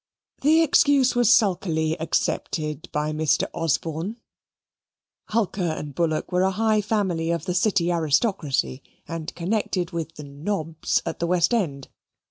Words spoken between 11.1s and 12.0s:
the West End.